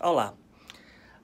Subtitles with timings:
[0.00, 0.34] Olá.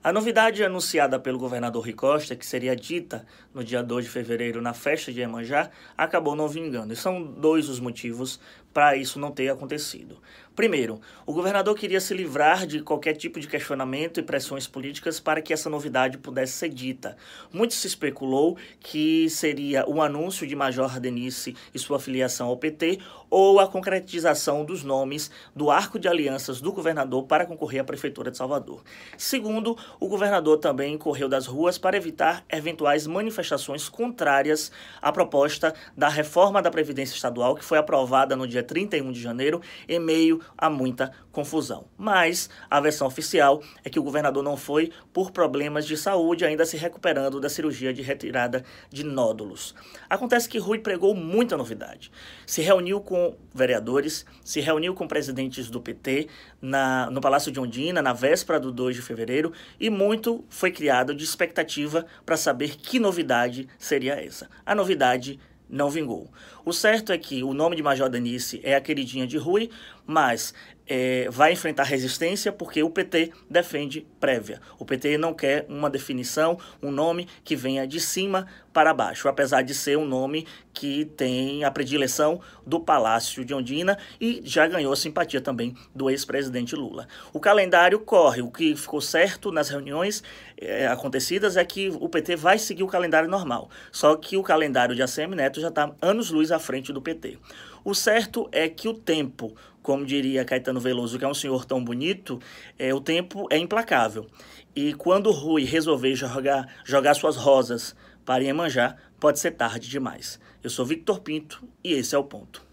[0.04, 4.60] A novidade anunciada pelo governador Rui Costa, que seria dita no dia 2 de fevereiro
[4.60, 6.92] na festa de Iemanjá, acabou não vingando.
[6.92, 8.38] E são dois os motivos
[8.74, 10.18] para isso não ter acontecido.
[10.54, 15.40] Primeiro, o governador queria se livrar de qualquer tipo de questionamento e pressões políticas para
[15.40, 17.16] que essa novidade pudesse ser dita.
[17.52, 22.98] Muito se especulou que seria o anúncio de Major Denise e sua filiação ao PT
[23.30, 28.30] ou a concretização dos nomes do arco de alianças do governador para concorrer à Prefeitura
[28.30, 28.82] de Salvador.
[29.16, 34.70] Segundo, o governador também correu das ruas para evitar eventuais manifestações contrárias
[35.00, 39.60] à proposta da reforma da Previdência Estadual que foi aprovada no dia 31 de janeiro,
[39.88, 41.86] em meio a muita confusão.
[41.96, 46.64] Mas a versão oficial é que o governador não foi por problemas de saúde, ainda
[46.64, 49.74] se recuperando da cirurgia de retirada de nódulos.
[50.08, 52.10] Acontece que Rui pregou muita novidade.
[52.46, 56.28] Se reuniu com vereadores, se reuniu com presidentes do PT
[56.62, 59.52] na, no Palácio de Ondina, na véspera do 2 de fevereiro,
[59.84, 64.48] e muito foi criado de expectativa para saber que novidade seria essa.
[64.64, 66.30] A novidade não vingou.
[66.64, 69.70] O certo é que o nome de Major Danice é a queridinha de Rui,
[70.06, 70.54] mas
[70.86, 74.60] é, vai enfrentar resistência porque o PT defende prévia.
[74.78, 79.62] O PT não quer uma definição, um nome que venha de cima para baixo, apesar
[79.62, 84.92] de ser um nome que tem a predileção do Palácio de Ondina e já ganhou
[84.92, 87.06] a simpatia também do ex-presidente Lula.
[87.32, 90.24] O calendário corre, o que ficou certo nas reuniões
[90.58, 94.94] é, acontecidas é que o PT vai seguir o calendário normal, só que o calendário
[94.94, 97.38] de ACM Neto já está anos-luz à frente do PT.
[97.84, 101.84] O certo é que o tempo, como diria Caetano Veloso, que é um senhor tão
[101.84, 102.40] bonito,
[102.78, 104.26] é, o tempo é implacável.
[104.74, 107.94] E quando Rui resolver jogar, jogar suas rosas
[108.24, 110.40] para Iemanjá, pode ser tarde demais.
[110.62, 112.64] Eu sou Victor Pinto e esse é o ponto.